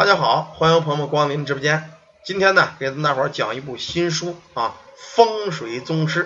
[0.00, 1.92] 大家好，欢迎朋友们光临直播间。
[2.24, 6.24] 今天呢，给大伙儿讲一部新书啊，《风水宗师》。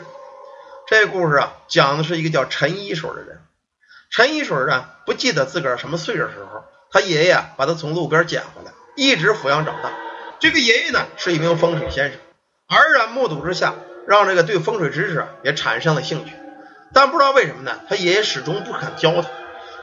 [0.86, 3.40] 这故事啊，讲的是一个叫陈一水的人。
[4.10, 9.90] 陈一水啊，不记得自个儿什么岁数时候，他爷爷把他从路边捡回来，一直抚养长大。
[10.38, 12.20] 这个爷爷呢，是一名风水先生，
[12.68, 13.74] 耳染目睹之下，
[14.06, 16.32] 让这个对风水知识也产生了兴趣。
[16.92, 19.28] 但不知道为什么呢，他爷爷始终不肯教他。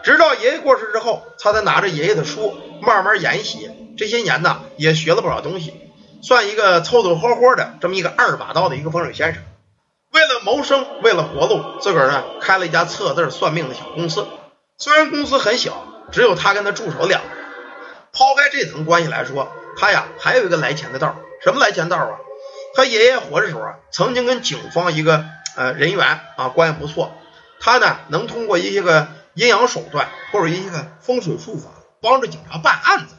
[0.03, 3.69] 直到爷爷过世之后，他才拿着爷爷的书慢慢研习。
[3.97, 5.73] 这些年呢，也学了不少东西，
[6.21, 9.43] 算一个凑凑合合的这么一个二把刀的一个风水先生。
[10.11, 14.25] 为了谋生，为了活路，自个儿呢开了一家测字算命的小公司。
[14.77, 17.31] 虽然公司很小，只有他跟他助手两人。
[18.11, 21.15] 抛开这层关系来说，他呀还有一个来钱的道。
[21.43, 22.17] 什么来钱道啊？
[22.75, 27.13] 他爷爷活着时候啊，曾经跟警方一个呃人员啊关系不错。
[27.59, 31.69] 他呢能通过一些个阴阳手段或者一个风水术法，
[32.01, 33.15] 帮着警察办案子。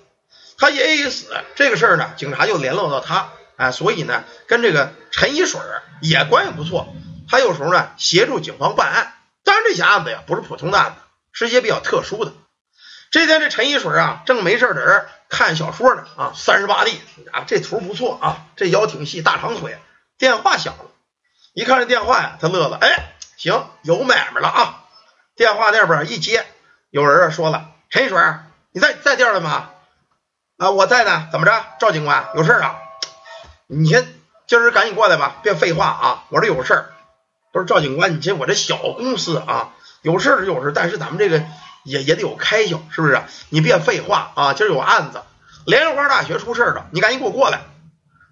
[0.58, 5.60] 他爷爷一死，这个事儿呢，警察就联络到他，哎，所以呢，跟这个陈一水
[6.00, 6.94] 也关系不错。
[7.28, 9.14] 他有时候呢，协助警方办案。
[9.44, 11.00] 当然，这些案子呀，不是普通的案子，
[11.32, 12.32] 是一些比较特殊的。
[13.10, 17.00] 这天，这陈一水啊，正没事在这看小说呢，啊，三十八 D
[17.32, 19.78] 啊，这图不错啊，这腰挺细，大长腿。
[20.18, 20.84] 电话响了，
[21.54, 24.81] 一看这电话呀，他乐了，哎，行，有买卖了啊！
[25.34, 26.44] 电话那边一接，
[26.90, 28.18] 有人啊说了，陈一水，
[28.72, 29.70] 你在在店了吗？
[30.58, 31.64] 啊，我在呢，怎么着？
[31.80, 32.76] 赵警官有事儿啊？
[33.66, 34.06] 你先
[34.46, 36.24] 今儿赶紧过来吧，别废话啊！
[36.28, 36.92] 我这有事儿。
[37.50, 41.42] 不是赵警官，你这我这小公司啊，有事儿是有事儿，但是咱们这个
[41.84, 43.22] 也也得有开销，是不是？
[43.48, 44.52] 你别废话啊！
[44.52, 45.22] 今儿有案子，
[45.64, 47.60] 莲花大学出事儿了，你赶紧给我过来。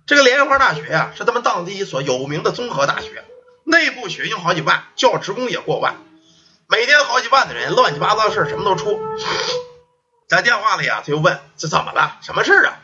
[0.06, 3.24] 这个莲花大学呀，是他们当地一所有名的综合大学，
[3.64, 5.96] 内部学生好几万，教职工也过万，
[6.70, 9.00] 每天好几万的人，乱七八糟的事什么都出。
[10.28, 12.18] 在电话里啊，他就问：“这怎么了？
[12.22, 12.78] 什么事啊？”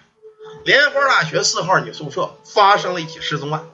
[0.66, 3.64] 莲花大学四号女宿舍发生了一起失踪案，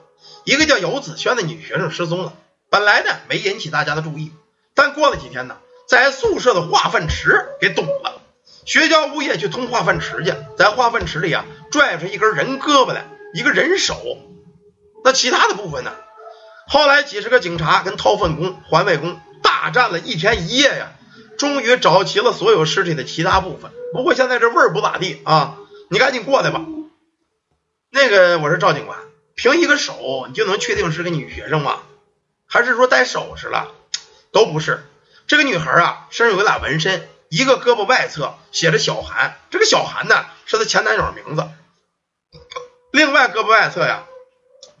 [0.43, 2.33] 一个叫游子轩的女学生失踪了。
[2.69, 4.31] 本来呢没引起大家的注意，
[4.75, 5.57] 但过了几天呢，
[5.87, 8.21] 在宿舍的化粪池给堵了。
[8.65, 13.99] 学校物业去通化粪池去，在化粪池里啊拽出一根人胳膊来，一个人手。
[15.03, 15.91] 那其他的部分呢？
[16.67, 20.93] 后来几十个警察跟掏粪工、环卫工大战了一天一夜呀。
[21.37, 25.57] 终于找齐了所有尸体的其他部分，不过现在这味儿不咋地啊！
[25.89, 26.63] 你赶紧过来吧。
[27.89, 28.97] 那个，我是赵警官，
[29.35, 31.79] 凭一个手你就能确定是个女学生吗？
[32.45, 33.71] 还是说戴首饰了？
[34.31, 34.85] 都不是。
[35.25, 41.49] 这个女孩啊，身上有俩纹身，一个胳膊外侧写着小韩，这个小韩呢是她前男友名字。
[42.91, 44.05] 另外胳膊外侧呀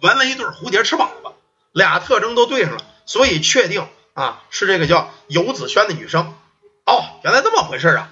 [0.01, 1.31] 纹了一对蝴蝶翅膀子，
[1.71, 6.33] 俩特征都对上了，所以确定啊是这个叫游子轩的女生。
[6.85, 8.09] 哦，原来这么回事啊！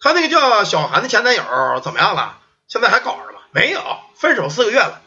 [0.00, 2.38] 他那个叫小韩的前男友怎么样了？
[2.68, 3.40] 现在还搞着吗？
[3.52, 3.82] 没有，
[4.16, 5.00] 分手四个月了。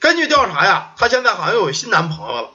[0.00, 2.50] 根据调查呀，他现在好像又有新男朋友了。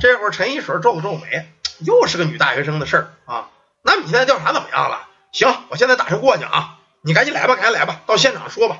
[0.00, 3.48] 这会儿陈一水皱了皱眉，又是个女大学生的事儿啊。
[3.82, 5.06] 那你现在调查怎么样了？
[5.32, 8.78] 行，我现在打车过去啊，你赶紧来吧，赶紧来吧，到现场说吧。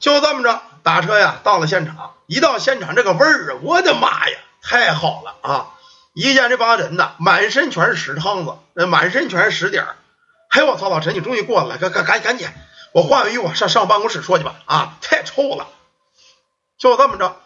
[0.00, 2.14] 就这么着，打车呀，到了现场。
[2.26, 5.70] 一到现场，这个味儿啊，我的妈呀，太好了啊！
[6.14, 9.96] 一见这帮人呐，满身全是屎汤子，那满身全是屎点儿。
[10.48, 12.48] 嘿，我操，老陈，你终于过来了，赶赶赶赶紧，
[12.92, 14.54] 我换个衣服上上办公室说去吧。
[14.66, 15.66] 啊，太臭了。
[16.78, 17.36] 就这么着，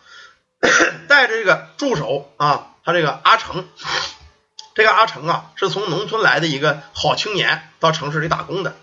[1.09, 3.67] 带着这个助手啊，他这个阿成，
[4.75, 8.77] 这个阿成啊，是从农村来的一个好青年，到城市里打工的。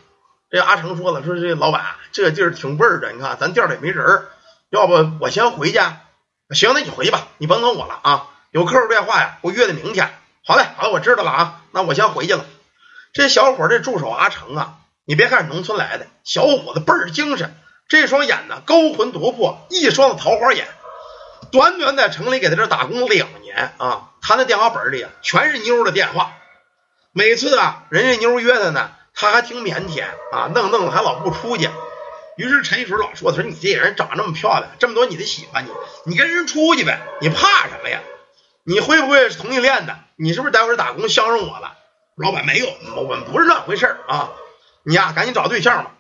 [0.50, 4.25] 这阿成说了，说这老板这个地儿挺味儿的，你看咱店里没人，
[4.72, 5.79] 要不我先回去。
[6.56, 8.28] 行，那你回去吧，你甭等我了啊。
[8.55, 10.09] 有客户电话呀，我约的明天。
[10.45, 12.45] 好嘞，好嘞，我知道了啊，那我先回去了。
[13.11, 17.53] 这小伙这助手阿成啊，你别看是农村来的，小伙子倍儿精神，
[17.89, 20.69] 这双眼呢勾魂夺魄，一双的桃花眼。
[21.51, 26.31] 短短在城里给他这打工两年啊，他那电话本里啊全是妞的电话。
[27.11, 31.69] 每次啊，人家妞约他呢，他还挺腼腆啊，弄弄的还老不出去。
[32.37, 35.69] 于是陈一水老说：“他说你这人长这么漂亮，这么多女的喜欢你，
[36.05, 37.99] 你跟人出去呗，你怕什么呀？”
[38.66, 39.96] 你会不会是同性恋的？
[40.16, 41.76] 你是不是待会儿打工相上我了？
[42.16, 44.32] 老板没有，我们不是那回事儿啊！
[44.84, 45.91] 你呀，赶紧找对象吧。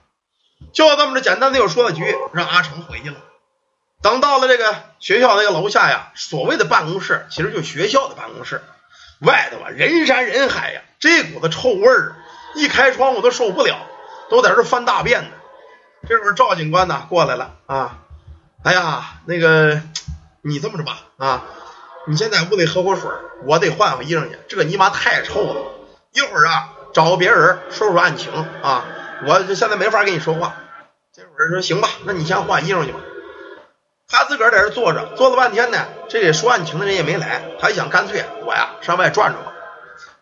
[0.73, 3.17] 就这么着，简单的又说了句，让阿成回去了。
[4.01, 8.63] 等到了这个学校那个楼下呀，所谓的办公室，其实就学校的办公室。
[9.19, 12.15] 外头啊，人山人海呀，这股子臭味儿，
[12.55, 13.77] 一开窗户都受不了，
[14.29, 15.29] 都在这翻大便呢。
[16.07, 17.99] 这会儿赵警官呢过来了啊！
[18.63, 19.81] 哎呀，那个
[20.41, 21.43] 你这么着吧啊！
[22.07, 23.09] 你先在屋里喝口水，
[23.45, 24.37] 我得换换衣裳去。
[24.47, 25.71] 这个尼玛太臭了！
[26.13, 28.31] 一会儿啊，找个别人说说案情
[28.61, 28.85] 啊。
[29.25, 30.55] 我现在没法跟你说话。
[31.13, 32.99] 这会儿说行吧，那你先换衣裳去吧。
[34.07, 39.53] 他自个儿在这坐着，坐了半天呢，这里说案情的人也没来，他想，干脆我呀上外转转吧。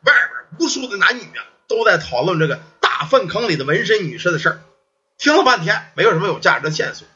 [0.05, 0.29] 外边
[0.59, 4.59] 无数的男女啊都在讨论这个大粪坑里的纹身女士的事儿，
[5.17, 7.07] 听了半天没有什么有价值的线索。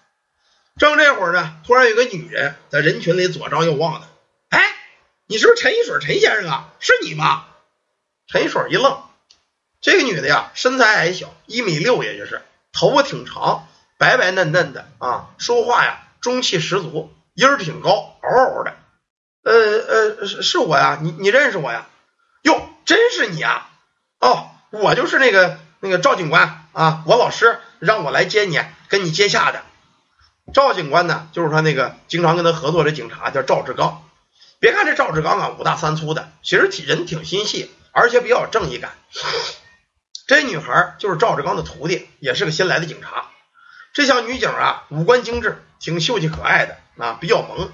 [0.78, 4.08] 正这会儿呢，突然有个女人在人群里左张右望的，
[4.50, 4.76] 哎，
[5.28, 6.70] 你是不是陈一水陈先生啊？
[6.80, 7.46] 是你吗？
[8.28, 9.02] 陈一水一愣，
[9.82, 12.42] 这个女的呀，身材矮小，一米六也就是，
[12.74, 13.68] 头发挺长，
[13.98, 18.76] 白白嫩嫩的啊，说话呀中气十足，音儿挺高，嗷嗷的。
[19.44, 21.88] 呃呃，是是我呀，你你认识我呀？
[22.44, 23.70] 哟，真是你啊！
[24.20, 28.60] 哦，我就是那个那个赵警官啊，我老师让我来接你，
[28.90, 29.64] 跟你接洽的。
[30.54, 34.07] 赵警官呢，就是他那个经常跟他合作的警察，叫赵志刚。
[34.60, 38.92] 别看这赵志刚啊，五大三粗的，其实人挺心细，而且比较有正义感。
[40.28, 43.28] 这女孩就是赵志刚的徒弟，也是个新来的警察。
[43.94, 47.70] 这小女警啊，五官精致，挺秀气可爱的啊，比较萌。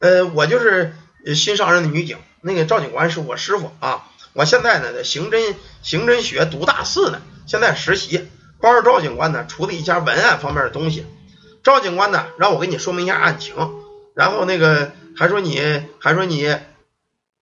[0.00, 0.94] 呃，我就是
[1.34, 4.04] 新上任的女警，那个赵警官是我师傅啊。
[4.32, 8.28] 我现在呢，在刑侦刑侦学读大四呢，现在实习，
[8.60, 11.06] 帮着赵警官呢处理一下文案方面的东西。
[11.64, 13.54] 赵警官呢，让我给你说明一下案情，
[14.14, 16.56] 然后那个还说你还说你，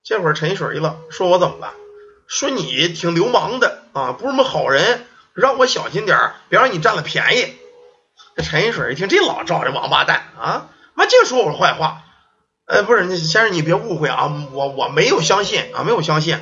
[0.02, 1.75] 这会儿陈一水一愣，说我怎么了？
[2.26, 7.55] 说你挺流氓的啊，不是什么好人，让我小心点儿别让你占了便宜。
[8.34, 12.02] 这陈一水一听，这老赵这王八蛋啊，妈净说我坏话。
[12.64, 16.40] 呃，不是，那先生你别误会啊，我我没有相信啊，没有相信。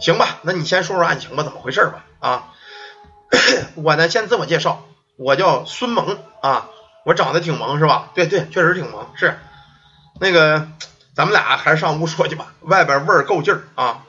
[0.00, 2.04] 行吧，那你先说说案情吧，怎么回事吧？
[2.18, 2.52] 啊，
[3.76, 4.86] 我呢先自我介绍，
[5.18, 6.70] 我叫孙萌啊。
[7.04, 8.10] 我长得挺萌是吧？
[8.14, 9.12] 对对，确实挺萌。
[9.14, 9.38] 是
[10.20, 10.68] 那个，
[11.14, 14.02] 咱们俩还是上屋说去吧，外边味儿够劲儿啊。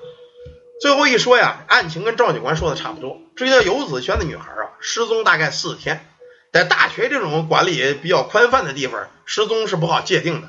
[0.80, 3.18] 最后一说呀，案情跟赵警官说的差不多。
[3.36, 6.07] 这叫游子轩的女孩啊，失踪大概四天。
[6.54, 10.48] 在大学这种管理比较宽泛的地方，失踪是不好界定的。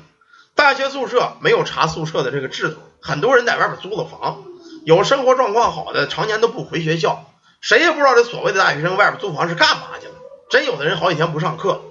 [0.55, 4.43] 大学宿舍没有查宿舍的这个制度，很多人在外边租了房，
[4.85, 7.25] 有生活状况好的，常年都不回学校。
[7.59, 10.13] 谁也不知道这所谓的大学生外边租房是干嘛去了。
[10.49, 11.81] 真有的人好几天不上课。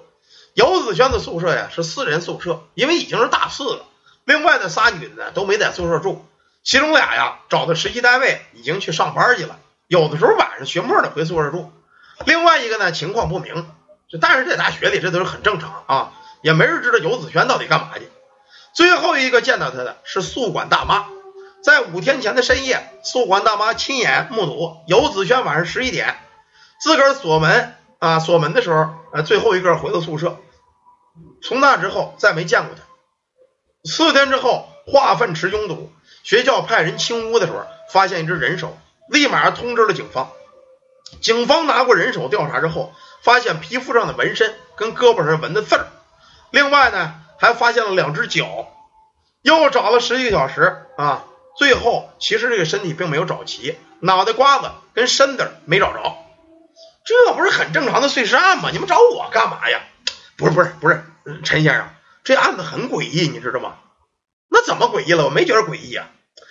[0.59, 3.85] 游子轩的宿舍呀是四人宿舍，因为已经是大四了。
[4.25, 6.27] 另外的仨女的呢都没在宿舍住，
[6.65, 11.71] 其中俩呀找的实习单位已经去上班去了，有的时候晚上学末的回宿舍住。
[12.25, 13.69] 另外一个呢情况不明，
[14.09, 16.13] 就但是在大学里这都是很正常啊，
[16.43, 18.09] 也没人知道游子轩到底干嘛去。
[18.75, 21.07] 最后一个见到他的是宿管大妈，
[21.63, 26.19] 在五天前的深夜，宿管大妈亲眼目睹游子轩晚上十一点
[26.81, 30.37] 自个儿锁门啊锁门的时候，呃最后一个回到宿舍。
[31.43, 32.83] 从那之后再没见过他。
[33.85, 35.93] 四天之后，化粪池拥堵，
[36.25, 38.77] 学校派人清污的时候，发现一只人手，
[39.09, 40.31] 立马通知了警方。
[41.23, 42.93] 警方拿过人手调查之后，
[43.23, 45.87] 发现皮肤上的纹身跟胳膊上纹的字儿，
[46.51, 48.69] 另外呢还发现了两只脚。
[49.43, 51.25] 又找了十几个小时啊，
[51.57, 56.17] 最后其实这个身体并没有找齐，脑袋瓜子跟身子没找着。
[57.07, 58.71] 这不是很正常的碎尸案吗？
[58.73, 59.81] 你们找我干嘛呀？
[60.39, 61.05] 不是不是不是。
[61.45, 61.91] 陈先生，
[62.25, 63.77] 这案子很诡异，你知道吗？
[64.49, 65.25] 那怎么诡异了？
[65.25, 66.09] 我没觉得诡异啊。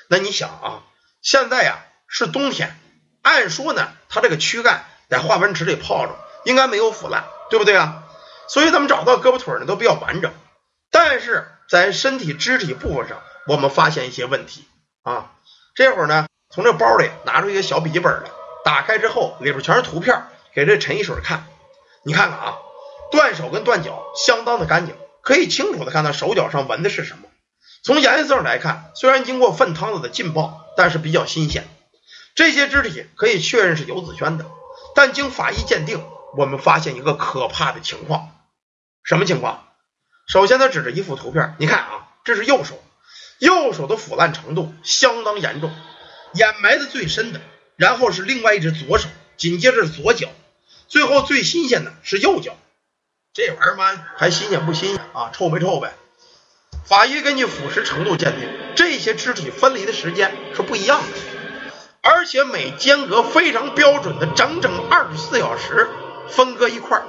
[0.10, 0.84] 那你想啊，
[1.22, 2.78] 现在呀是冬天，
[3.24, 8.04] 按说呢，他这个躯干在化粪池里泡着，应该没有腐烂，对不对啊？
[8.50, 10.32] 所以咱们找到胳膊腿呢都比较完整，
[10.92, 14.68] 但是在身体肢体部分上，我们发现一些问题
[15.02, 15.32] 啊。
[15.76, 18.30] 这会儿呢，从这包里拿出一个小笔记本来，
[18.64, 21.46] 打开之后里边全是图片，给这陈一水看，
[22.04, 22.58] 你看看啊。
[23.12, 27.30] 断手跟断脚相当的干净，可以清楚的看到手脚上纹的是什么。
[27.84, 31.68] 从颜色上来看，虽然经过粪汤子的浸泡，但是比较新鲜。
[32.36, 34.46] 这些肢体可以确认是游子轩的，
[34.94, 36.04] 但经法医鉴定，
[36.36, 38.30] 我们发现一个可怕的情况。
[39.04, 39.64] 什么情况？
[40.28, 42.84] 首先，他指着一幅图片，你看啊，这是右手，
[43.40, 45.72] 右手的腐烂程度相当严重，
[46.34, 47.40] 掩埋的最深的，
[47.78, 50.28] 然后是另外一只左手，紧接着是左脚，
[50.90, 52.58] 最后最新鲜的是右脚。
[53.38, 55.30] 这玩意儿嘛，还新鲜不新鲜啊？
[55.32, 55.94] 臭没臭呗？
[56.84, 61.18] 法医根据腐蚀程度鉴定，这些肢体分离的时间是不一样的，
[62.02, 65.88] 而且每间隔非常标准的整整二十四小时
[66.28, 67.06] 分割一块儿，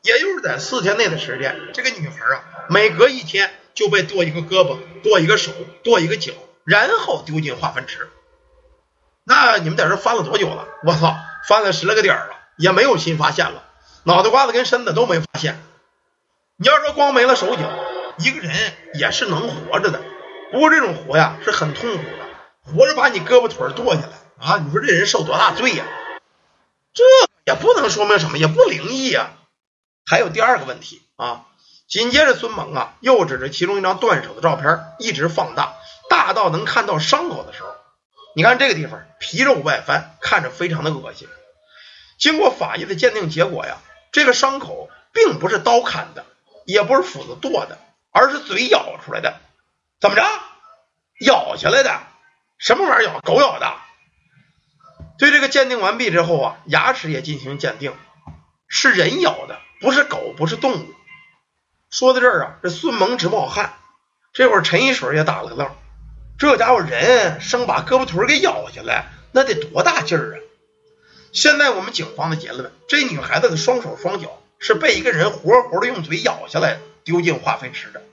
[0.00, 6.32] 也就是在四天内的时间，这个女孩啊，每隔一天就被剁一个胳膊、剁一个手、剁一个脚，
[6.64, 8.08] 然后丢进化粪池。
[9.24, 10.66] 那你们在这翻了多久了？
[10.86, 11.14] 我操，
[11.46, 13.63] 翻了十来个点儿了，也没有新发现了。
[14.04, 15.60] 脑袋瓜子跟身子都没发现。
[16.56, 17.62] 你要说光没了手脚，
[18.18, 18.54] 一个人
[18.94, 20.02] 也是能活着的。
[20.52, 24.58] 不过这种活呀是很痛苦的，活着把你胳膊腿剁下来啊！
[24.58, 25.84] 你说这人受多大罪呀？
[26.92, 27.02] 这
[27.44, 29.32] 也不能说明什么，也不灵异呀。
[30.06, 31.46] 还有第二个问题啊。
[31.88, 35.74] 紧接着，孙猛啊又指着其中一张断手的照片，一直放大，
[36.08, 37.68] 大到能看到伤口的时候，
[38.36, 41.28] 你看这个地方皮肉外翻，看着非常的恶心。
[42.18, 43.78] 经过法医的鉴定结果呀，
[44.14, 46.24] 这个伤口并不是刀砍的，
[46.64, 47.80] 也不是斧子剁的，
[48.12, 49.40] 而是嘴咬出来的。
[50.00, 50.22] 怎么着？
[51.26, 52.00] 咬下来的？
[52.56, 53.20] 什么玩意儿咬？
[53.22, 53.74] 狗咬的？
[55.18, 57.92] 对这个鉴定完毕之后啊，牙齿也进行鉴定，
[58.68, 60.94] 是人咬的，不是狗，不是动物。
[61.90, 63.74] 说到这儿啊，这孙萌直冒汗。
[64.32, 65.74] 这会儿陈一水也打了个愣，
[66.38, 70.38] 这家伙人生把胳膊腿给咬下来，那得多大劲儿啊！
[71.34, 78.04] 现在我们警方的结论，这女孩子的双手双脚是被一个人活活的用嘴咬下来，丢进化粪池的，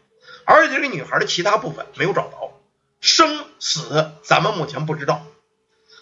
[0.43, 2.59] 而且这个女孩的其他部分没有找着，
[2.99, 5.21] 生死咱们目前不知道。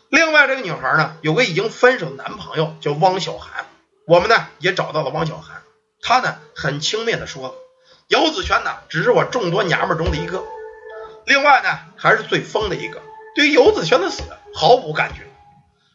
[0.07, 3.65] 另外，这个女孩呢，有个已经分手的男朋友，叫汪小涵。
[4.05, 5.63] 我们呢也找到了汪小涵，
[6.01, 7.53] 他呢很轻蔑的说
[8.07, 10.45] ：“姚子轩呢，只是我众多娘们中的一个。
[11.25, 13.01] 另外呢，还是最疯的一个。
[13.35, 14.23] 对于尤子轩的死
[14.55, 15.23] 毫无感觉。”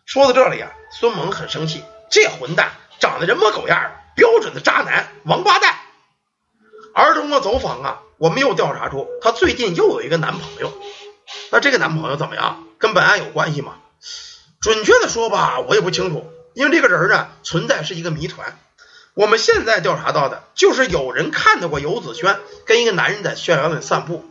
[0.06, 5.75] 说到这里啊，孙萌很生气，这混蛋长得人模狗样，标准的渣男王八蛋。
[6.94, 10.73] 而通过走访啊，我们又调查出他最近又有一个男朋友。
[11.50, 12.66] 那这个男朋友怎么样？
[12.78, 13.78] 跟本案有关系吗？
[14.61, 18.58] 准确的说吧，我也不清楚，因为这个人呢存在是一个谜团。
[19.14, 24.25] 我们现在调查到的就是有人看到过游子轩跟一个男人在校园里散步，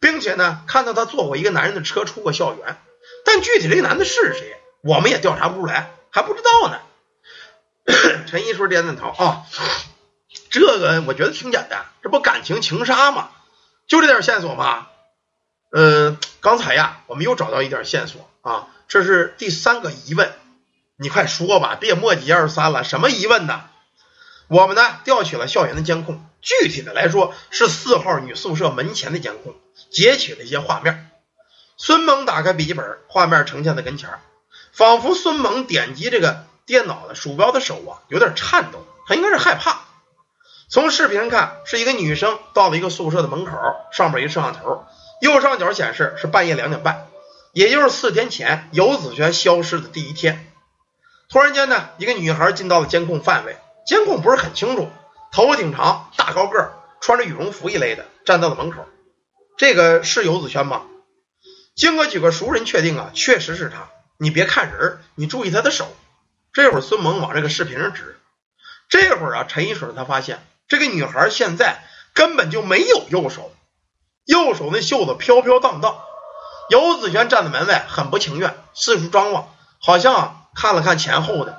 [0.00, 2.80] 并且呢看到他坐过一个男人的车出过校园，
[3.24, 4.56] 但具体这个男的是谁，
[4.88, 6.80] 我们也调查不出来，还不知道呢。
[8.26, 9.44] 陈一说点点头啊，
[10.48, 13.28] 这个我觉得挺简单，这不感情情杀吗？
[13.86, 14.86] 就这点线索吗？
[15.70, 18.68] 呃，刚才呀，我们又找到一点线索啊。
[18.88, 20.32] 这是第三个疑问，
[20.96, 22.82] 你快说吧，别墨迹二三了。
[22.82, 23.64] 什么疑问呢？
[24.46, 29.54] 我们呢调取了校园的监控，具体的来说是四号女宿舍门前的监控，
[29.90, 31.10] 截取了一些画面。
[31.76, 34.08] 孙萌打开笔记本，画面呈现在跟前，
[34.78, 39.80] 仿佛孙萌点击这个电脑的鼠标的手啊有点颤抖，他应该是害怕。
[40.68, 43.58] 从视频看，是一个女生到了一个宿舍的门口，
[43.90, 44.84] 上面一摄像头，
[45.20, 47.08] 右上角显示是半夜两点半。
[47.52, 50.48] 也就是四天前，游子轩消失的第一天，
[51.28, 54.88] 突然间呢，一个女孩进到了监控范围，监控不是很清楚，
[55.32, 56.70] 头发挺长，大高个，
[57.00, 58.86] 穿着羽绒服一类的，站到了门口。
[59.56, 60.82] 这个是游子轩吗？
[61.74, 63.88] 经过几个熟人确定啊，确实是他。
[64.18, 65.86] 你别看人，你注意他的手。
[66.52, 68.18] 这会儿孙萌往这个视频上指，
[68.88, 71.84] 这会儿啊，陈一水他发现这个女孩现在
[72.14, 73.52] 根本就没有右手，
[74.24, 75.98] 右手那袖子飘飘荡荡。
[76.68, 81.56] 游子轩站在门外，很不情愿，四处张望，好像看了看前后的，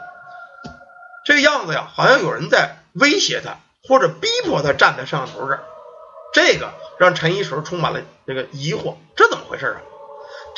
[1.25, 5.63] 这个样子呀，好像有人在威胁他，或者逼迫他站在摄像头这儿。
[6.33, 9.81] 这个让陈一水充满了这个疑惑，这怎么回事啊？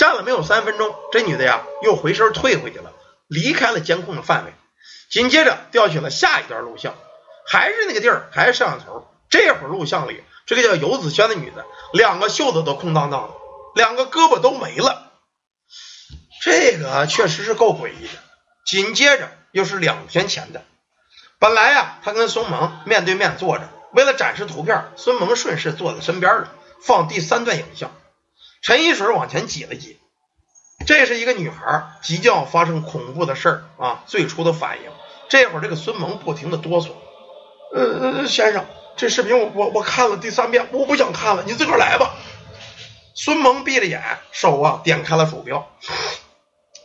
[0.01, 2.91] 站了没有三分钟，这女的呀，又回身退回去了，
[3.27, 4.53] 离开了监控的范围。
[5.11, 6.95] 紧接着调取了下一段录像，
[7.45, 9.07] 还是那个地儿，还是摄像头。
[9.29, 13.35] 这会儿录像里，这个叫游子轩的女的，两个袖子都空荡荡的。
[13.75, 15.11] 两个胳膊都没了，
[16.41, 18.13] 这个确实是够诡异的。
[18.65, 20.63] 紧接着又是两天前的，
[21.37, 27.91] 本来呀，他跟孙萌面对面坐着，为了展示图片，孙萌顺势坐在身边了，放第三段影像。
[28.61, 29.99] 陈一水往前挤了挤，
[30.85, 34.91] 这是一个女孩即将发生恐怖的事儿啊，最初的反应。
[35.29, 36.91] 这会儿这个孙萌不停的哆嗦，
[37.73, 38.65] 呃，先生，
[38.97, 42.13] 这视频我我我看了第三遍，我不想看了，你自个儿来吧。
[43.15, 45.67] 孙萌闭着眼，手啊点开了鼠标。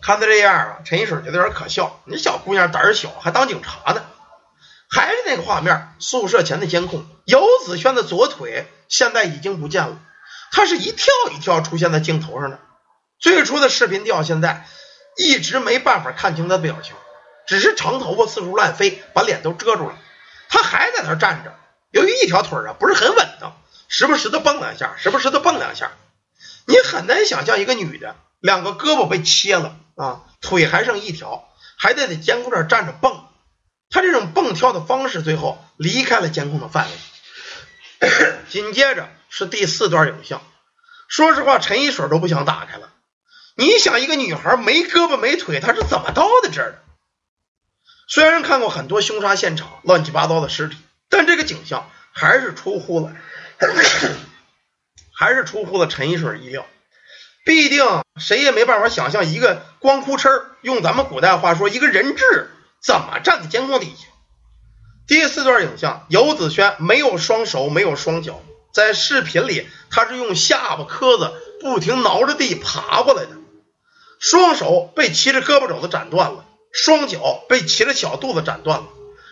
[0.00, 2.00] 看他这样啊，陈一水觉得有点可笑。
[2.04, 4.02] 你小姑娘胆小，还当警察呢？
[4.88, 9.98] 还是那个画面，宿舍前的监控，游子轩的左腿现在已经不见了。
[10.56, 12.58] 他是一跳一跳出现在镜头上的。
[13.18, 14.66] 最初的视频掉，现在
[15.18, 16.94] 一直没办法看清他的表情，
[17.46, 19.98] 只是长头发四处乱飞，把脸都遮住了。
[20.48, 21.54] 他还在那站着，
[21.90, 23.54] 由于一条腿啊不是很稳当，
[23.88, 25.92] 时不时的蹦两下，时不时的蹦两下。
[26.64, 33.24] 你很难想象一个女的，两个胳膊被切了啊，腿还剩一条，还得在监控这儿站着蹦。
[33.90, 36.92] 她这种蹦跳的方式，最后离开了监控的范围。
[38.48, 40.42] 紧接着是第四段影像。
[41.08, 42.90] 说实话，陈一水都不想打开了。
[43.54, 46.82] 你想，一个女孩没胳膊没腿，她是怎么到的这儿的？
[48.08, 50.76] 虽然看过很多凶杀现场，乱七八糟的尸体，
[51.08, 53.14] 但这个景象还是出乎了。
[55.18, 56.66] 还是出乎了陈一水意料，
[57.46, 57.84] 必定
[58.20, 62.50] 谁也没办法想象一个光哭哧用咱们古代话说，一个人质
[62.82, 64.08] 怎么站在监控底下？
[65.06, 73.30] 第四段影像，游子轩没有双手，没有双脚，在视频里他是用下巴磕子不停挠着地爬过来的，
[74.18, 78.86] 双手被骑着胳膊肘子斩断了，双脚被骑着小肚子斩断了，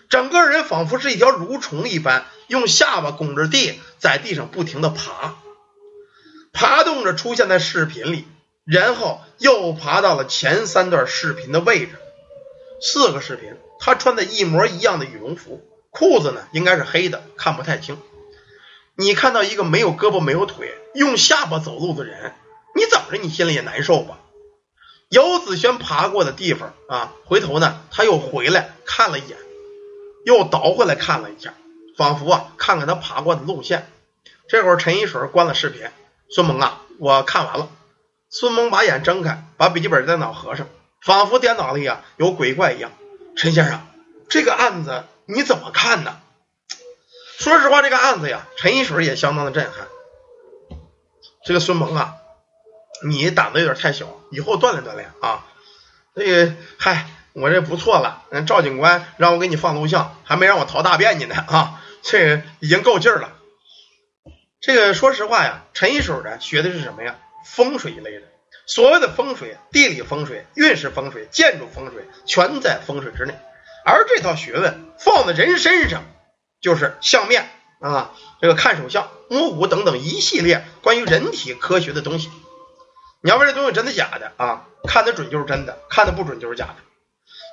[0.08, 5.34] 整个人仿佛是一条蠕虫一般，用下巴拱着地在地上不停的爬，
[6.52, 8.28] 爬动着出现在视频里，
[8.64, 11.98] 然后又爬到了前三段视频的位置，
[12.80, 13.56] 四个视频。
[13.84, 17.98] 他穿的一模一样的羽绒服，裤子呢应该是黑的，看不太清。
[18.96, 22.32] 你看到一个没有胳膊没有腿，用下巴走路的人，
[22.74, 24.20] 你怎么着你心里也难受吧？
[25.10, 29.36] 姚子轩爬过的地方啊，回头呢他又回来看了一眼，
[30.24, 31.52] 又倒回来看了一下，
[31.94, 33.86] 仿佛啊看看他爬过的路线。
[34.48, 35.90] 这会儿陈一水关了视频，
[36.30, 37.68] 孙萌啊，我看完了。
[38.30, 40.66] 孙萌把眼睁开，把笔记本电脑合上，
[41.02, 42.90] 仿佛电脑里啊有鬼怪一样。
[43.36, 43.86] 陈先生，
[44.28, 46.20] 这个案子你怎么看呢？
[47.38, 49.88] 说实话，这个案子呀，陈一水也相当的震撼。
[51.44, 52.14] 这个孙萌啊，
[53.04, 55.44] 你胆子有点太小，以后锻炼锻炼啊。
[56.14, 58.22] 这个，嗨，我这不错了。
[58.30, 63.32] 人赵警官让我给你放录像，还没让我淘大便去呢啊，这已经够劲了。
[64.60, 67.18] 这个说实话呀，陈一水呢学的是什么呀？
[67.44, 68.28] 风水一类的。
[68.66, 73.34] 所谓的风水、地理风水、运势风水、建筑风水，全在风水之内。
[73.84, 76.04] 而这套学问放在人身上，
[76.60, 82.30] 就是相面啊，这个看手相、摸骨等等一系列关于人体科学的东西。
[83.20, 84.66] 你要问这东西真的假的啊？
[84.86, 86.76] 看得准就是真的，看得不准就是假的。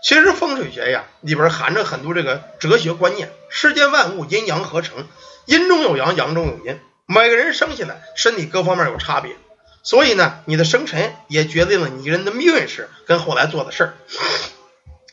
[0.04, 3.32] 其实风水学呀，里边含着很多这个哲学观念。
[3.50, 5.08] 世间万物阴阳合成，
[5.46, 6.80] 阴中有阳，阳中有阴。
[7.06, 9.36] 每个人生下来身体各方面有差别。
[9.84, 13.94] 所以呢，你的生辰也决定了你人的命运是跟后来做的事儿。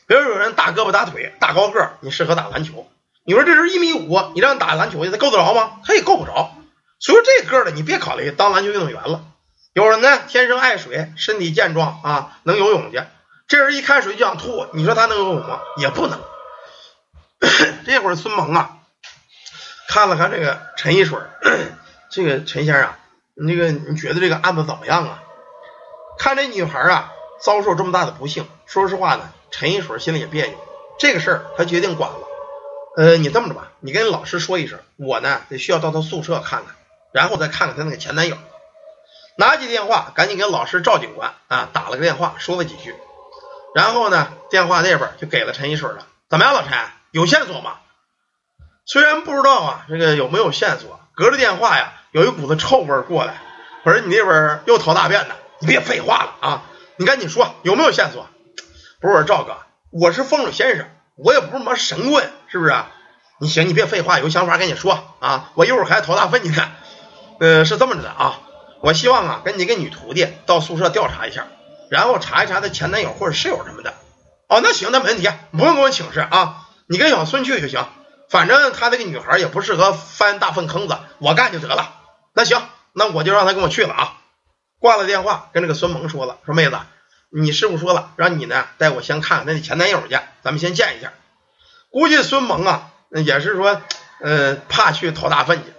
[0.07, 2.87] 比如有人大胳膊大腿大高个，你适合打篮球。
[3.23, 5.81] 你说这人一米五，你让他打篮球去，他够得着吗？
[5.85, 6.55] 他也够不着。
[6.99, 9.23] 所以说这个的你别考虑当篮球运动员了。
[9.73, 13.01] 有人呢天生爱水，身体健壮啊，能游泳去。
[13.47, 15.61] 这人一看水就想吐，你说他能游泳吗？
[15.77, 16.19] 也不能。
[17.85, 18.77] 这会儿孙萌啊，
[19.87, 21.19] 看了看这个陈一水，
[22.11, 22.93] 这个陈先生。
[23.39, 25.23] 那个你觉得这个案子怎么样啊？
[26.17, 30.57] 看这女孩啊遭受这么大的不幸，说实话呢，陈一水心里也别扭。
[30.99, 32.17] 这个事儿他决定管了。
[32.97, 36.75] 呃，你这么着吧，你跟老师说一声，我呢得需要到他宿舍看看，
[37.13, 38.35] 然后再看看他那个前男友。
[39.37, 42.93] 拿起电话，赶紧给老师赵警官啊打了个电话，说了几句。
[43.73, 46.05] 然后呢，电话那边就给了陈一水了。
[46.29, 46.77] 怎么样，老陈，
[47.11, 47.77] 有线索吗？
[48.85, 51.93] 虽然不知道啊，这个有没有线索，隔着电话呀。
[52.11, 53.41] 有一股子臭味过来，
[53.83, 56.63] 我说你那边又掏大便呢，你别废话了啊，
[56.97, 58.27] 你赶紧说有没有线索？
[58.99, 59.57] 不是我说赵哥，
[59.91, 62.73] 我是风水先生，我也不是什么神棍，是不是？
[63.39, 66.71] 你行，你别废话，有想法赶紧说啊，我一会儿还掏大粪去呢。
[67.39, 68.41] 呃，是这么着的啊，
[68.81, 71.47] 我希望啊跟你个女徒弟到宿舍调查一下，
[71.89, 73.93] 然后查一查她前男友或者室友什么的。
[74.47, 77.85] 哦，那行，那没问题，不用跟我请示啊，你跟小孙去就行，
[78.29, 81.93] 反正他那个女孩也不适合翻大粪坑子，我干就得了。
[82.39, 84.17] 那行，那我就让他跟我去了啊！
[84.79, 86.79] 挂了电话，跟这个孙萌说了，说妹子，
[87.29, 91.11] 你师傅说了，让你呢带我先看看他的前男友去，咱们先见一下。
[91.89, 93.81] 估计孙萌啊，也是说，
[94.21, 95.73] 呃，怕去掏大粪去。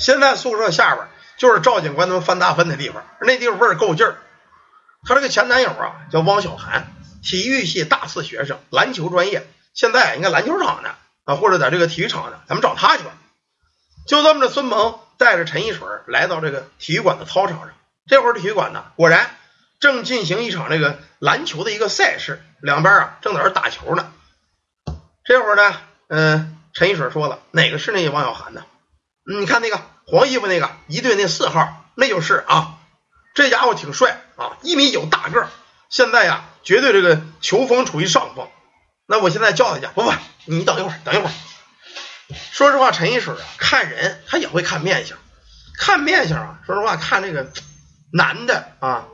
[0.00, 1.06] 现在宿舍下边
[1.36, 4.18] 就是赵警官他们翻大粪的地方，那地方味儿够劲儿。
[5.04, 13.12] 他这个前男友啊，叫汪小涵，体育系大四学生，篮球专业，现在应该篮球场呢啊，或者在这个体育场呢，咱们找他去吧。
[14.08, 14.98] 就这么着，孙萌。
[15.20, 17.70] 带着陈一水来到这个体育馆的操场上，
[18.08, 19.30] 这会儿体育馆呢，果然
[19.78, 24.10] 正进行一场这个篮球的一个赛事，两边啊正在这打球呢。
[25.22, 25.76] 这会儿呢，
[26.08, 28.64] 嗯，陈一水说了，哪个是那王小涵呢？
[29.38, 32.78] 你看那个黄衣服那个，一队那四号，那就是啊，
[33.34, 35.46] 这家伙挺帅啊，一米九大个，
[35.90, 38.48] 现在呀，绝对这个球风处于上风。
[39.06, 40.12] 那我现在叫他去，不不，
[40.46, 41.30] 你等一会儿，等一会儿。
[42.52, 45.18] 说实话，陈一水啊，看人他也会看面相，
[45.78, 46.60] 看面相啊。
[46.66, 47.48] 说实话，看这个
[48.12, 49.06] 男的啊，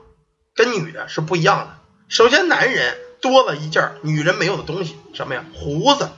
[0.55, 1.79] 跟女的是不一样的。
[2.09, 5.44] 首先，男人多了一件女人没有的东西，什么呀？
[5.55, 6.09] 胡子，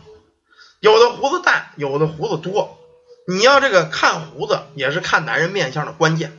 [0.81, 2.79] 有的胡子淡，有的胡子多。
[3.27, 6.39] 你要这个看胡子，也是看男人面相的关键。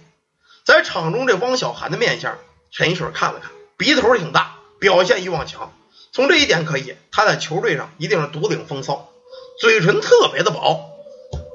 [0.65, 2.37] 在场中，这汪小涵的面相，
[2.71, 5.73] 陈一水看了看，鼻头挺大，表现欲望强。
[6.11, 9.08] 从这一点可以，他在球队上一定是独领风骚。
[9.59, 10.89] 嘴唇特别的薄，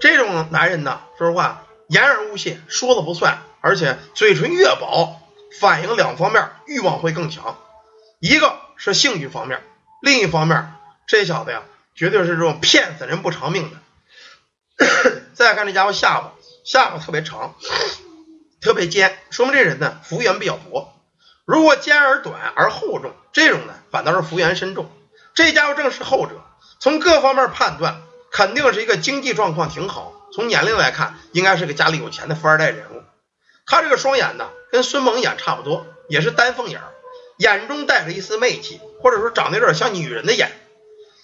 [0.00, 5.20] 这种男人呢，说实话言而无信，说了不算，而且嘴唇越薄，
[5.58, 7.58] 反映两方面欲望会更强，
[8.20, 9.62] 一个是性欲方面，
[10.02, 10.70] 另一方面
[11.06, 11.62] 这小子呀
[11.94, 13.78] 绝对是这种骗死人不偿命的。
[15.32, 17.54] 再看这家伙下巴，下巴特别长，
[18.60, 20.92] 特别尖，说明这人呢福缘比较薄。
[21.46, 24.90] 如果尖而短而厚重，这种呢反倒是福缘深重。
[25.34, 26.42] 这家伙正是后者，
[26.80, 30.12] 从各方面判断，肯定是一个经济状况挺好。
[30.34, 33.02] 从年龄来看，应该是个家里有钱的富二代人物。
[33.66, 36.82] 他这个双眼呢，跟孙蒙眼差不多，也是丹凤眼，
[37.38, 40.52] 眼中带着一丝媚气，或者说长得有点像女人的眼。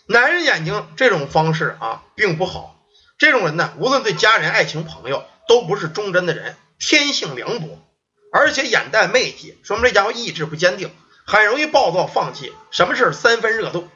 [0.06, 2.76] 男人眼睛这种方式啊，并不好。
[3.18, 7.78] 这种人呢，无论对家人、爱情、朋友，都不是忠贞的人，天性凉薄，
[8.32, 10.90] 而且眼带媚气，说明这家伙意志不坚定，
[11.26, 13.88] 很容易暴躁放弃，什么事三分热度。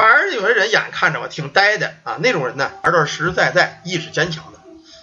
[0.00, 4.58] 反而有些人眼看着吧，挺呆的啊，那种人呢，而是实实在在、意志坚强的。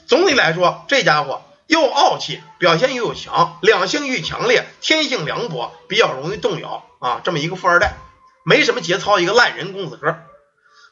[0.08, 7.22] 总体来说，这家伙又傲气，表现又强，两性欲强烈，天性凉薄，比较容易动摇啊。
[7.24, 7.94] 这么一个富二代，
[8.44, 10.18] 没什么节操，一个烂人公子哥。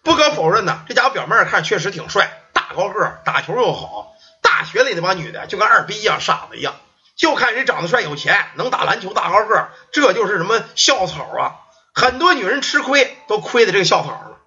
[0.04, 4.14] 不可否认呢，这家伙表面看确实挺帅，大高个，打球又好。
[4.44, 6.76] 大学里那帮女的就跟二逼一样，傻子一样，
[7.16, 11.65] 就看谁长得帅、有钱、能打篮球、大高个，这就是什么校草啊！
[11.96, 14.38] 很多女人吃亏，都亏在这个校草了。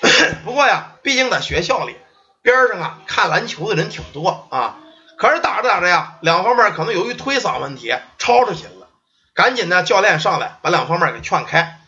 [0.44, 1.96] 不过呀，毕竟在学校里
[2.42, 4.78] 边上啊，看篮球的人挺多啊。
[5.18, 8.88] 可是打着打着呀，两方面可能由于推搡问题吵吵起来了，
[9.34, 11.80] 赶紧呢，教练上来把两方面给劝开。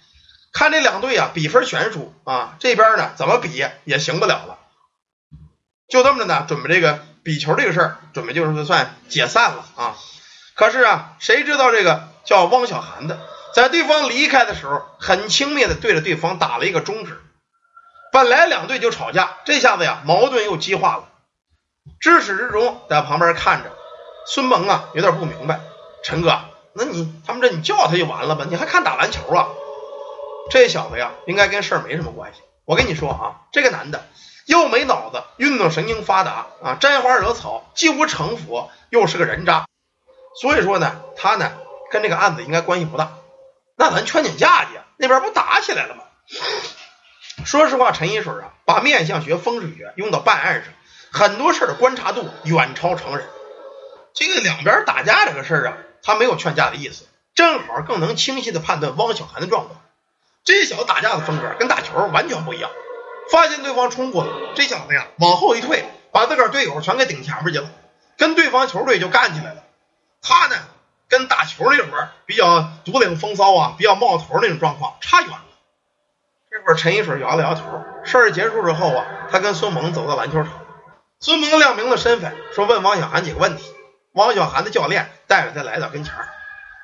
[0.53, 4.59] 看这两队啊，比分悬殊啊，这边呢怎么比也行不了了，
[5.89, 9.97] 就这么着呢，准备这个比球这个事儿，准备就是算解散了啊。
[10.55, 13.21] 可是啊，谁知道这个叫汪小涵的，
[13.55, 17.21] 在对方离开的时候，很轻蔑的对着对方打了一个中指。
[18.13, 21.05] 本来两队就吵架，这下子呀，矛盾又激化了。
[22.01, 23.71] 至始至终在旁边看着，
[24.27, 25.61] 孙萌啊，有点不明白，
[26.05, 26.41] 陈哥，
[26.75, 28.47] 那你他们这你叫他就完了吧？
[28.49, 29.49] 你还看打篮球啊？
[30.51, 32.41] 这小子呀，应该跟事儿没什么关系。
[32.65, 34.07] 我跟你说啊，这个男的
[34.47, 39.67] 又没脑子，运动神经发达啊，沾花惹草，既无城府，又是个人渣。
[40.41, 41.53] 所以说呢，他呢
[41.91, 43.13] 跟这个案子应该关系不大。
[43.79, 46.03] 那咱劝劝架去，那边不打起来了吗？
[47.45, 50.73] 说实话，陈一水啊，把面相学、风水学用到办案上，
[51.13, 53.29] 很多事的观察度远超常人。
[54.13, 59.81] 这个两边打架这个事儿啊，他没有劝架的意思，正好更能清晰的判断汪小涵的状况。
[60.43, 62.71] 这小子打架的风格跟打球完全不一样。
[63.31, 67.71] 发现对方冲过来，这小子呀往后一退，把自个儿队友全给顶前面去了，
[68.17, 69.63] 跟对方球队就干起来了。
[70.21, 70.57] 他呢
[71.09, 75.45] 跟打球那会儿比较独领风骚啊，比较冒头那种状况差远了。
[76.51, 77.83] 这会儿陈一水摇了摇头。
[78.05, 80.53] 事儿结束之后啊，他跟孙萌走到篮球场，
[81.21, 83.75] 孙萌亮明了身份，说问王小涵几个问题。
[84.13, 86.29] 王小涵的教练带着他来到跟前儿，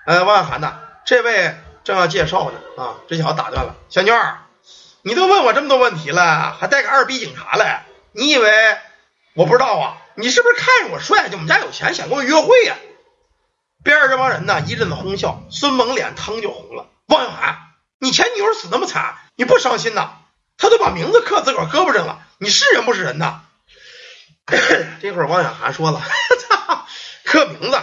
[0.06, 1.56] 呃，王小涵呐，这位。
[1.84, 4.38] 正要介绍呢，啊，这小子打断了，小妞儿，
[5.02, 8.78] 你都问我这么多问题了，还带个二逼警察来，你以为
[9.34, 9.98] 我不知道啊？
[10.14, 12.74] 你是不是看着我帅，就我们家有钱，想跟我约会呀？
[13.84, 16.88] 边上这帮人呢，一阵子哄笑，孙萌脸腾就红了。
[17.06, 17.58] 汪小涵，
[18.00, 20.10] 你前女友死那么惨，你不伤心呐？
[20.56, 23.42] 他都把名字刻自个儿胳膊上了，你是人不是人呐？
[25.02, 26.00] 这会儿汪小涵说了，
[26.48, 26.86] 操，
[27.24, 27.78] 刻名字。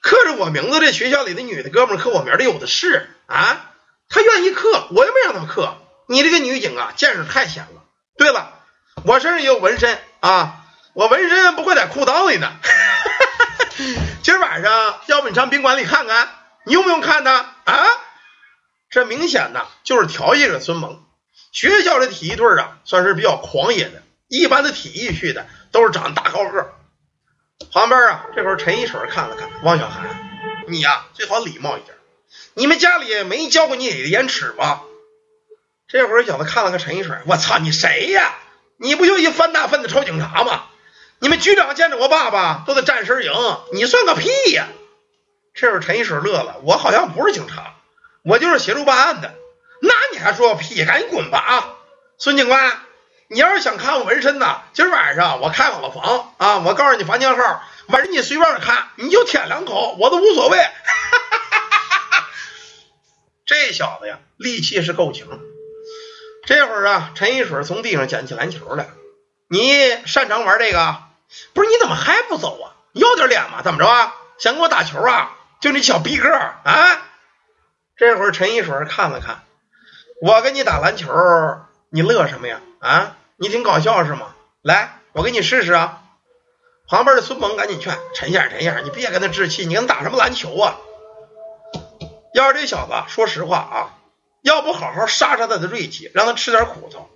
[0.00, 3.72] 刻着我名字，这学校里的女的哥们刻我名的有的是啊，
[4.08, 5.76] 他愿意刻，我又没让他刻。
[6.06, 7.82] 你这个女警啊，见识太浅了。
[8.16, 8.52] 对了，
[9.04, 12.52] 我身上也有纹身啊，我纹身不会在裤裆里呢。
[14.64, 16.26] 今儿晚上要不你上宾馆里看看，
[16.64, 17.30] 你用不用看呢？
[17.64, 17.86] 啊，
[18.88, 21.04] 这明显呢就是调戏着孙萌。
[21.52, 26.72] 学校的体育队啊，算是比较狂野的，一般的体育去的都是长大高个。
[27.72, 31.94] 旁边啊，这会儿陈一水看了看汪小涵，你呀最好礼貌一点。
[32.54, 34.80] 你们家里没教过你廉耻吗？
[35.88, 38.34] 这会儿小子看了看陈一水，我操，你谁呀？
[38.78, 40.64] 你不就一翻大粪的臭警察吗？
[41.24, 43.32] 你们局长见着我爸爸都得站身迎，
[43.72, 44.66] 你算个屁呀！
[45.54, 47.76] 这会儿陈一水乐了，我好像不是警察，
[48.22, 49.32] 我就是协助办案的。
[49.80, 50.84] 那你还说个屁？
[50.84, 51.76] 赶紧滚吧啊，
[52.18, 52.78] 孙警官！
[53.28, 60.58] 你要是想看我纹身呢，今儿晚上我开好了房啊，我告诉你房间号，晚上你随便看，你就舔两口，我都无所谓。
[63.46, 65.26] 这小子呀，力气是够强。
[66.44, 68.90] 这会儿啊，陈一水从地上捡起篮球来。
[69.48, 69.72] 你
[70.04, 70.98] 擅长玩这个？
[71.52, 71.68] 不是？
[71.68, 72.76] 你怎么还不走啊？
[72.92, 73.62] 要点脸吗？
[73.62, 74.14] 怎么着啊？
[74.38, 75.36] 想跟我打球啊？
[75.60, 77.02] 就你小逼个啊！
[77.96, 79.44] 这会儿陈一水看了看，
[80.20, 81.10] 我跟你打篮球，
[81.90, 82.60] 你乐什么呀？
[82.80, 83.16] 啊？
[83.36, 84.34] 你挺搞笑是吗？
[84.62, 86.02] 来，我给你试试啊！
[86.86, 90.76] 旁边的孙萌赶紧劝陈先生：“陈先生，你别跟他置气，你跟他打什么篮球啊？”
[92.34, 93.94] 要是这小子，说实话啊，
[94.42, 97.08] 要不好好杀杀他的锐气，让他吃点苦头，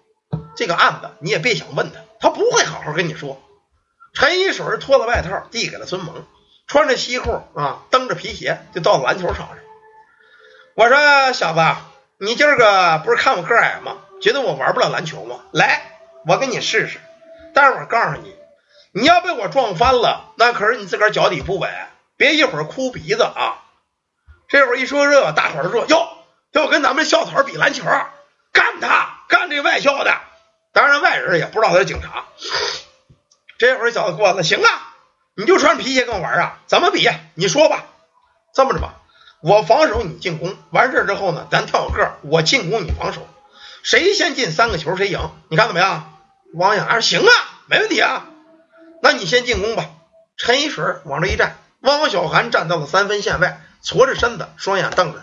[0.57, 3.42] 这个案子你也别想问他，他不会好好跟你说。
[4.18, 6.26] 陈一水脱了外套，递给了孙猛，
[6.66, 9.59] 穿着西裤啊，蹬着皮鞋就到了篮球场上。
[10.74, 11.61] 我说小子，
[12.18, 13.98] 你今儿个不是看我个矮吗？
[14.20, 15.37] 觉得我玩不了篮球吗？
[15.52, 16.98] 来，我跟你试试。
[17.54, 18.35] 但是我告诉你，
[18.90, 21.70] 你要被我撞翻了，那可是你自个儿脚底不稳，
[22.16, 23.62] 别一会儿哭鼻子啊！
[24.48, 26.09] 这会儿一说这，大伙儿说哟。
[26.50, 27.85] 要跟咱们校草比篮球，
[28.52, 30.12] 干他，干这外校的。
[30.72, 32.24] 当然外人也不知道他是警察。
[33.59, 34.94] 这会儿小子过来了，行啊，
[35.35, 36.61] 你就穿皮鞋跟我玩啊？
[36.66, 37.09] 怎么比？
[37.35, 37.87] 你说吧。
[38.55, 39.03] 这么着吧，
[39.42, 40.57] 我防守，你进攻。
[40.71, 43.27] 完事儿之后呢，咱跳个个，我进攻，你防守。
[43.83, 45.31] 谁先进三个球谁赢。
[45.49, 46.18] 你看怎么样？
[46.55, 47.33] 王阳说行啊，
[47.66, 48.27] 没问题啊。
[49.03, 49.90] 那你先进攻吧。
[50.37, 55.23] 陈一水往这一站，汪小涵站到了三分线外，搓着身子，双眼瞪着。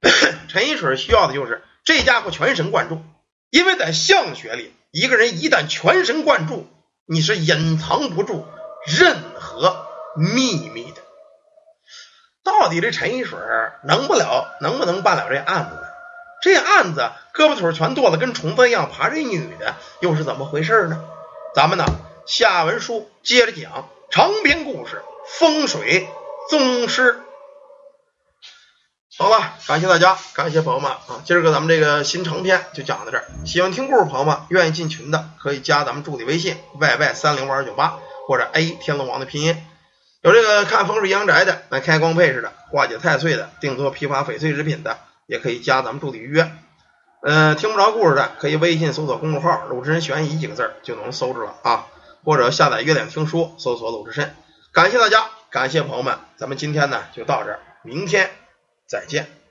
[0.48, 3.02] 陈一水需要的就是这家伙全神贯注，
[3.50, 6.68] 因为在相学里，一个人一旦全神贯注，
[7.08, 8.46] 你是隐藏不住
[8.84, 11.02] 任何秘密的。
[12.42, 13.38] 到底这陈一水
[13.84, 15.82] 能不了，能不能办了这案子呢？
[16.42, 21.04] 这案子胳膊腿全剁了，跟虫子一样爬，这女的又是怎么回事呢？
[21.54, 21.84] 咱们呢
[22.26, 25.02] 下文书接着讲长篇故事
[25.38, 26.08] 《风水
[26.50, 27.14] 宗师》。
[29.18, 31.24] 好了，感谢大家，感谢朋友们啊！
[31.24, 33.24] 今儿个咱们这个新长篇就讲到这儿。
[33.46, 37.98] 喜欢听故事朋友们，愿意进群的可以加咱们助理微信 yy 三零五二九八
[38.28, 39.56] 或者 a 天龙王的拼音。
[40.20, 46.52] 有这个看风水阳宅的，买开光配饰的，化解太岁的，定做批发翡翠制品的，也可以加咱们助理预约。
[47.22, 51.86] 嗯，听不着故事的可以微信搜索公众号“鲁智深悬疑”几个字就能搜着了啊，
[52.22, 54.36] 或者下载月亮听书，搜索鲁智深。
[54.72, 58.30] 感谢大家，感谢朋友们，咱们今天呢就到这儿，明天。
[58.86, 59.45] 再见。